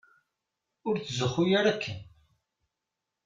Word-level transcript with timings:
Ur 0.87 0.95
tzuxxu 0.99 1.43
ara 1.59 1.69
akken. 1.71 1.99